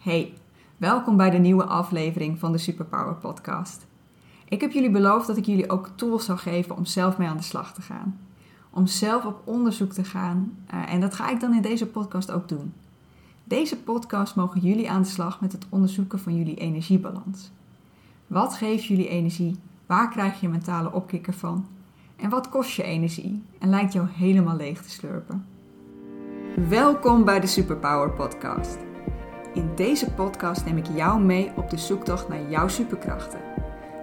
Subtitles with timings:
[0.00, 0.34] Hey,
[0.76, 3.86] welkom bij de nieuwe aflevering van de Superpower Podcast.
[4.48, 7.36] Ik heb jullie beloofd dat ik jullie ook tools zou geven om zelf mee aan
[7.36, 8.20] de slag te gaan.
[8.70, 12.30] Om zelf op onderzoek te gaan uh, en dat ga ik dan in deze podcast
[12.30, 12.72] ook doen.
[13.44, 17.50] Deze podcast mogen jullie aan de slag met het onderzoeken van jullie energiebalans.
[18.26, 19.58] Wat geeft jullie energie?
[19.86, 21.66] Waar krijg je mentale opkikker van?
[22.16, 25.46] En wat kost je energie en lijkt jou helemaal leeg te slurpen?
[26.68, 28.89] Welkom bij de Superpower Podcast.
[29.54, 33.40] In deze podcast neem ik jou mee op de zoektocht naar jouw superkrachten.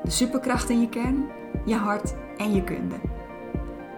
[0.03, 1.25] De superkrachten in je kern,
[1.65, 2.95] je hart en je kunde.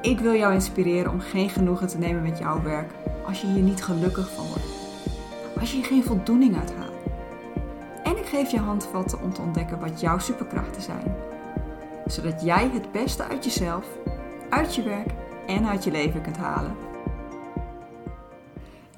[0.01, 2.91] Ik wil jou inspireren om geen genoegen te nemen met jouw werk
[3.25, 4.67] als je hier niet gelukkig van wordt.
[5.59, 6.89] Als je hier geen voldoening uit haalt.
[8.03, 11.15] En ik geef je handvatten om te ontdekken wat jouw superkrachten zijn.
[12.05, 13.85] Zodat jij het beste uit jezelf,
[14.49, 15.11] uit je werk
[15.47, 16.88] en uit je leven kunt halen.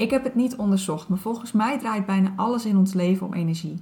[0.02, 3.34] Ik heb het niet onderzocht, maar volgens mij draait bijna alles in ons leven om
[3.34, 3.80] energie.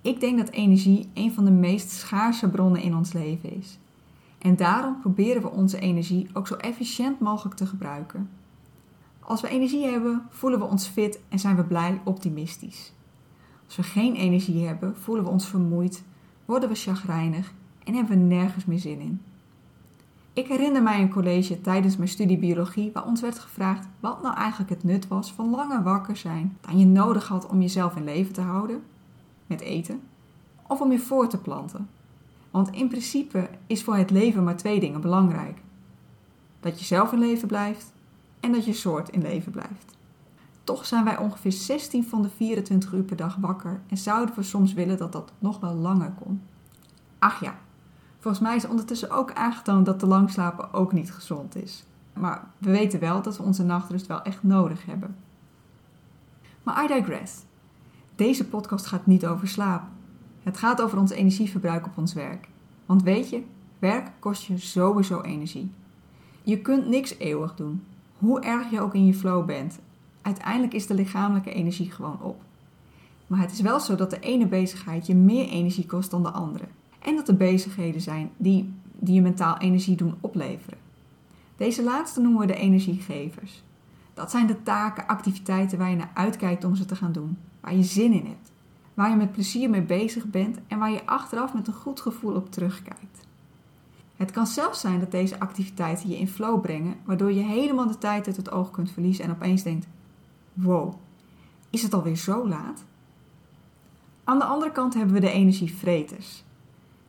[0.00, 3.78] Ik denk dat energie een van de meest schaarse bronnen in ons leven is.
[4.38, 8.30] En daarom proberen we onze energie ook zo efficiënt mogelijk te gebruiken.
[9.20, 12.92] Als we energie hebben, voelen we ons fit en zijn we blij optimistisch.
[13.66, 16.02] Als we geen energie hebben, voelen we ons vermoeid,
[16.44, 17.52] worden we chagrijnig
[17.84, 19.20] en hebben we nergens meer zin in.
[20.36, 24.36] Ik herinner mij een college tijdens mijn studie biologie waar ons werd gevraagd wat nou
[24.36, 28.04] eigenlijk het nut was van langer wakker zijn dan je nodig had om jezelf in
[28.04, 28.82] leven te houden,
[29.46, 30.00] met eten,
[30.66, 31.88] of om je voor te planten.
[32.50, 35.58] Want in principe is voor het leven maar twee dingen belangrijk.
[36.60, 37.92] Dat je zelf in leven blijft
[38.40, 39.96] en dat je soort in leven blijft.
[40.64, 44.42] Toch zijn wij ongeveer 16 van de 24 uur per dag wakker en zouden we
[44.42, 46.42] soms willen dat dat nog wel langer kon.
[47.18, 47.58] Ach ja,
[48.26, 51.84] Volgens mij is ondertussen ook aangetoond dat te lang slapen ook niet gezond is.
[52.12, 55.16] Maar we weten wel dat we onze nachtrust wel echt nodig hebben.
[56.62, 57.42] Maar I digress.
[58.14, 59.82] Deze podcast gaat niet over slaap.
[60.42, 62.48] Het gaat over ons energieverbruik op ons werk.
[62.86, 63.42] Want weet je,
[63.78, 65.70] werk kost je sowieso energie.
[66.42, 67.84] Je kunt niks eeuwig doen.
[68.18, 69.78] Hoe erg je ook in je flow bent,
[70.22, 72.42] uiteindelijk is de lichamelijke energie gewoon op.
[73.26, 76.30] Maar het is wel zo dat de ene bezigheid je meer energie kost dan de
[76.30, 76.64] andere.
[76.98, 80.78] En dat er bezigheden zijn die, die je mentaal energie doen opleveren.
[81.56, 83.62] Deze laatste noemen we de energiegevers.
[84.14, 87.74] Dat zijn de taken, activiteiten waar je naar uitkijkt om ze te gaan doen, waar
[87.74, 88.52] je zin in hebt,
[88.94, 92.34] waar je met plezier mee bezig bent en waar je achteraf met een goed gevoel
[92.34, 93.26] op terugkijkt.
[94.16, 97.98] Het kan zelfs zijn dat deze activiteiten je in flow brengen, waardoor je helemaal de
[97.98, 99.86] tijd uit het oog kunt verliezen en opeens denkt:
[100.52, 100.94] wow,
[101.70, 102.84] is het alweer zo laat?
[104.24, 106.44] Aan de andere kant hebben we de energievreters.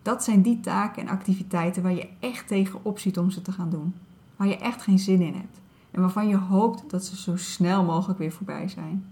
[0.07, 3.69] Dat zijn die taken en activiteiten waar je echt tegen opziet om ze te gaan
[3.69, 3.95] doen.
[4.35, 5.59] Waar je echt geen zin in hebt.
[5.91, 9.05] En waarvan je hoopt dat ze zo snel mogelijk weer voorbij zijn.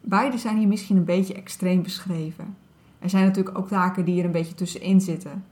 [0.00, 2.56] Beide zijn hier misschien een beetje extreem beschreven.
[2.98, 5.44] Er zijn natuurlijk ook taken die er een beetje tussenin zitten.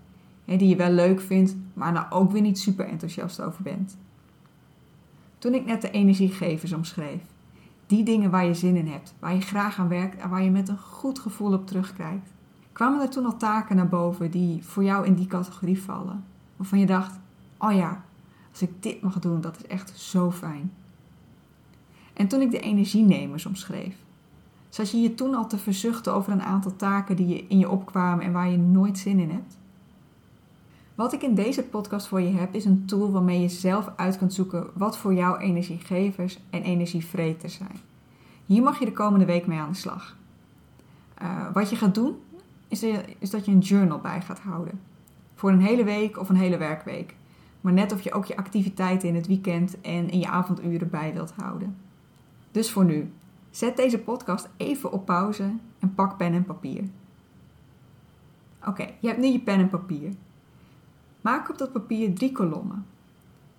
[0.44, 3.96] die je wel leuk vindt, maar nou ook weer niet super enthousiast over bent.
[5.38, 7.22] Toen ik net de energiegevers omschreef.
[7.86, 10.50] Die dingen waar je zin in hebt, waar je graag aan werkt en waar je
[10.50, 12.32] met een goed gevoel op terugkijkt
[12.74, 16.24] kwamen er toen al taken naar boven die voor jou in die categorie vallen?
[16.56, 17.18] Waarvan je dacht,
[17.58, 18.04] oh ja,
[18.50, 20.72] als ik dit mag doen, dat is echt zo fijn.
[22.12, 23.96] En toen ik de energienemers omschreef,
[24.68, 27.70] zat je je toen al te verzuchten over een aantal taken die je in je
[27.70, 29.56] opkwamen en waar je nooit zin in hebt?
[30.94, 34.18] Wat ik in deze podcast voor je heb, is een tool waarmee je zelf uit
[34.18, 37.80] kunt zoeken wat voor jou energiegevers en energievreters zijn.
[38.46, 40.16] Hier mag je de komende week mee aan de slag.
[41.22, 42.16] Uh, wat je gaat doen,
[42.82, 44.80] is, is dat je een journal bij gaat houden.
[45.34, 47.14] Voor een hele week of een hele werkweek.
[47.60, 51.12] Maar net of je ook je activiteiten in het weekend en in je avonduren bij
[51.12, 51.76] wilt houden.
[52.50, 53.12] Dus voor nu,
[53.50, 56.84] zet deze podcast even op pauze en pak pen en papier.
[58.66, 60.12] Oké, je hebt nu je pen en papier.
[61.20, 62.86] Maak op dat papier drie kolommen.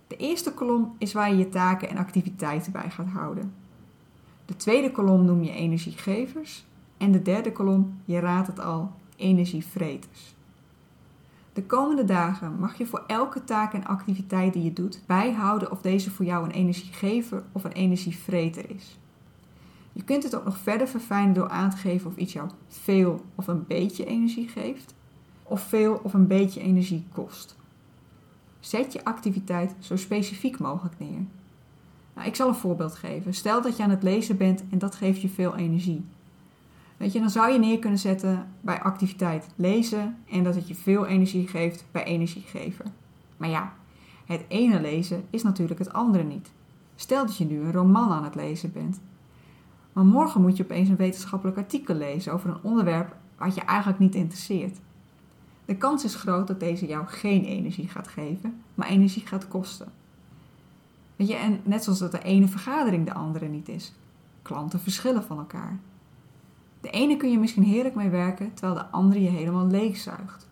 [0.06, 3.52] De eerste kolom is waar je je taken en activiteiten bij gaat houden.
[4.44, 6.64] De tweede kolom noem je energiegevers
[6.96, 10.34] en de derde kolom, je raadt het al, energievreters.
[11.52, 15.80] De komende dagen mag je voor elke taak en activiteit die je doet bijhouden of
[15.80, 18.98] deze voor jou een energiegever of een energievreter is.
[19.92, 23.24] Je kunt het ook nog verder verfijnen door aan te geven of iets jou veel
[23.34, 24.94] of een beetje energie geeft,
[25.42, 27.56] of veel of een beetje energie kost.
[28.60, 31.24] Zet je activiteit zo specifiek mogelijk neer.
[32.14, 33.34] Nou, ik zal een voorbeeld geven.
[33.34, 36.04] Stel dat je aan het lezen bent en dat geeft je veel energie.
[36.96, 40.74] Weet je, dan zou je neer kunnen zetten bij activiteit lezen en dat het je
[40.74, 42.84] veel energie geeft bij energiegever.
[43.36, 43.72] Maar ja,
[44.26, 46.50] het ene lezen is natuurlijk het andere niet.
[46.94, 49.00] Stel dat je nu een roman aan het lezen bent.
[49.92, 53.98] Maar morgen moet je opeens een wetenschappelijk artikel lezen over een onderwerp wat je eigenlijk
[53.98, 54.78] niet interesseert.
[55.64, 59.92] De kans is groot dat deze jou geen energie gaat geven, maar energie gaat kosten.
[61.16, 63.92] Weet je, en net zoals dat de ene vergadering de andere niet is.
[64.42, 65.78] Klanten verschillen van elkaar.
[66.86, 70.48] De ene kun je misschien heerlijk mee werken, terwijl de andere je helemaal leegzuigt.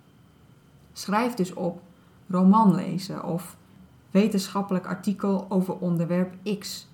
[0.92, 1.80] Schrijf dus op
[2.28, 3.56] roman lezen of
[4.10, 6.88] wetenschappelijk artikel over onderwerp X.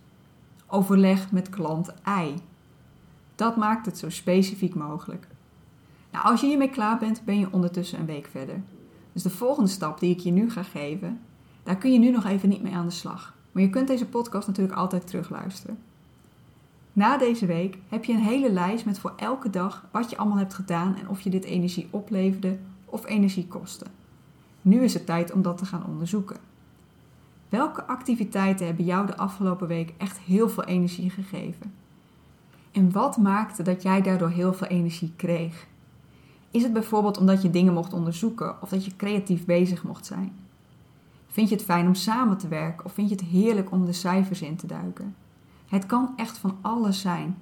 [0.66, 2.34] Overleg met klant Y.
[3.34, 5.26] Dat maakt het zo specifiek mogelijk.
[6.10, 8.62] Nou, als je hiermee klaar bent, ben je ondertussen een week verder.
[9.12, 11.20] Dus de volgende stap die ik je nu ga geven,
[11.62, 13.34] daar kun je nu nog even niet mee aan de slag.
[13.52, 15.78] Maar je kunt deze podcast natuurlijk altijd terugluisteren.
[17.00, 20.38] Na deze week heb je een hele lijst met voor elke dag wat je allemaal
[20.38, 23.86] hebt gedaan en of je dit energie opleverde of energie kostte.
[24.62, 26.36] Nu is het tijd om dat te gaan onderzoeken.
[27.48, 31.72] Welke activiteiten hebben jou de afgelopen week echt heel veel energie gegeven?
[32.72, 35.66] En wat maakte dat jij daardoor heel veel energie kreeg?
[36.50, 40.32] Is het bijvoorbeeld omdat je dingen mocht onderzoeken of dat je creatief bezig mocht zijn?
[41.28, 43.92] Vind je het fijn om samen te werken of vind je het heerlijk om de
[43.92, 45.14] cijfers in te duiken?
[45.70, 47.38] Het kan echt van alles zijn,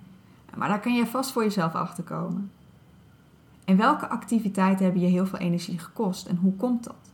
[0.57, 2.51] maar daar kan je vast voor jezelf achter komen.
[3.65, 7.13] En welke activiteiten hebben je heel veel energie gekost en hoe komt dat?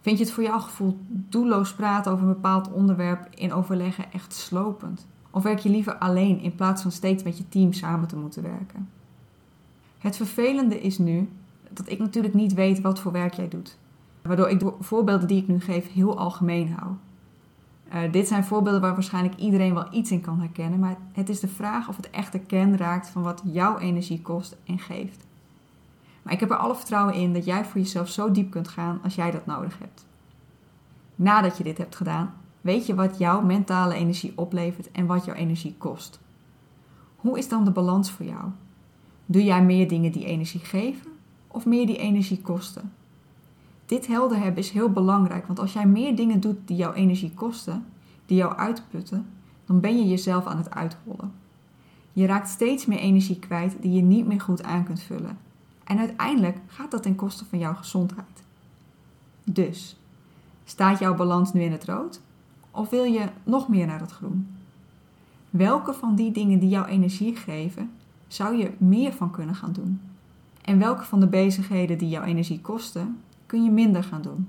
[0.00, 4.32] Vind je het voor jouw gevoel doelloos praten over een bepaald onderwerp in overleggen echt
[4.32, 5.06] slopend?
[5.30, 8.42] Of werk je liever alleen in plaats van steeds met je team samen te moeten
[8.42, 8.88] werken?
[9.98, 11.28] Het vervelende is nu
[11.70, 13.78] dat ik natuurlijk niet weet wat voor werk jij doet.
[14.22, 16.92] Waardoor ik de voorbeelden die ik nu geef heel algemeen hou.
[17.94, 21.40] Uh, dit zijn voorbeelden waar waarschijnlijk iedereen wel iets in kan herkennen, maar het is
[21.40, 25.26] de vraag of het echt de kern raakt van wat jouw energie kost en geeft.
[26.22, 29.00] Maar ik heb er alle vertrouwen in dat jij voor jezelf zo diep kunt gaan
[29.02, 30.06] als jij dat nodig hebt.
[31.14, 35.34] Nadat je dit hebt gedaan, weet je wat jouw mentale energie oplevert en wat jouw
[35.34, 36.20] energie kost.
[37.16, 38.50] Hoe is dan de balans voor jou?
[39.26, 41.10] Doe jij meer dingen die energie geven
[41.46, 42.92] of meer die energie kosten?
[43.86, 47.32] Dit helder hebben is heel belangrijk, want als jij meer dingen doet die jouw energie
[47.34, 47.86] kosten,
[48.26, 49.26] die jou uitputten,
[49.66, 51.32] dan ben je jezelf aan het uithollen.
[52.12, 55.38] Je raakt steeds meer energie kwijt die je niet meer goed aan kunt vullen.
[55.84, 58.44] En uiteindelijk gaat dat ten koste van jouw gezondheid.
[59.44, 59.96] Dus,
[60.64, 62.20] staat jouw balans nu in het rood?
[62.70, 64.48] Of wil je nog meer naar het groen?
[65.50, 67.90] Welke van die dingen die jouw energie geven,
[68.26, 70.00] zou je meer van kunnen gaan doen?
[70.62, 73.20] En welke van de bezigheden die jouw energie kosten,
[73.54, 74.48] kun je minder gaan doen?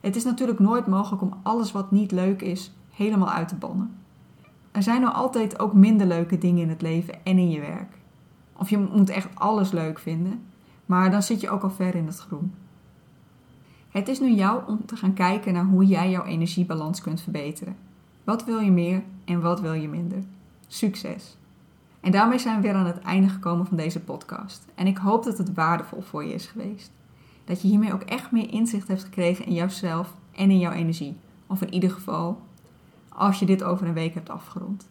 [0.00, 3.94] Het is natuurlijk nooit mogelijk om alles wat niet leuk is helemaal uit te bannen.
[4.72, 7.98] Er zijn nou altijd ook minder leuke dingen in het leven en in je werk.
[8.56, 10.42] Of je moet echt alles leuk vinden,
[10.86, 12.54] maar dan zit je ook al ver in het groen.
[13.88, 17.76] Het is nu jou om te gaan kijken naar hoe jij jouw energiebalans kunt verbeteren.
[18.24, 20.22] Wat wil je meer en wat wil je minder?
[20.66, 21.36] Succes!
[22.00, 24.66] En daarmee zijn we weer aan het einde gekomen van deze podcast.
[24.74, 26.92] En ik hoop dat het waardevol voor je is geweest.
[27.44, 31.16] Dat je hiermee ook echt meer inzicht hebt gekregen in jouzelf en in jouw energie.
[31.46, 32.40] Of in ieder geval
[33.08, 34.88] als je dit over een week hebt afgerond.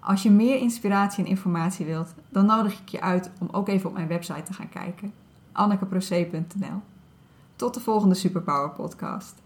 [0.00, 3.88] Als je meer inspiratie en informatie wilt, dan nodig ik je uit om ook even
[3.88, 5.12] op mijn website te gaan kijken.
[5.52, 6.80] annekeproce.nl
[7.56, 9.42] Tot de volgende Superpower podcast.